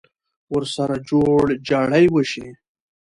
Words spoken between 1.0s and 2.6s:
جوړ جاړی وشي.